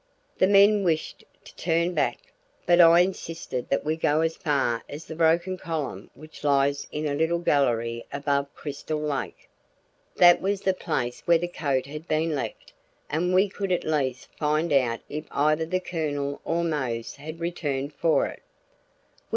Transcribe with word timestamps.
The 0.39 0.47
men 0.47 0.83
wished 0.83 1.23
to 1.43 1.55
turn 1.55 1.93
back, 1.93 2.33
but 2.65 2.81
I 2.81 3.01
insisted 3.01 3.69
that 3.69 3.85
we 3.85 3.95
go 3.95 4.21
as 4.21 4.35
far 4.35 4.83
as 4.89 5.05
the 5.05 5.13
broken 5.13 5.57
column 5.59 6.09
which 6.15 6.43
lies 6.43 6.87
in 6.91 7.05
a 7.05 7.13
little 7.13 7.37
gallery 7.37 8.03
above 8.11 8.51
Crystal 8.55 8.99
Lake. 8.99 9.47
That 10.15 10.41
was 10.41 10.61
the 10.61 10.73
place 10.73 11.21
where 11.27 11.37
the 11.37 11.47
coat 11.47 11.85
had 11.85 12.07
been 12.07 12.33
left, 12.33 12.73
and 13.11 13.31
we 13.31 13.47
could 13.47 13.71
at 13.71 13.83
least 13.83 14.29
find 14.39 14.73
out 14.73 15.01
if 15.07 15.25
either 15.29 15.67
the 15.67 15.79
Colonel 15.79 16.41
or 16.45 16.63
Mose 16.63 17.17
had 17.17 17.39
returned 17.39 17.93
for 17.93 18.25
it. 18.25 18.41